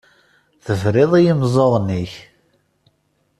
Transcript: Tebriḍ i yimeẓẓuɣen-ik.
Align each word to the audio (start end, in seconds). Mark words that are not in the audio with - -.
Tebriḍ 0.65 1.11
i 1.19 1.21
yimeẓẓuɣen-ik. 1.21 2.13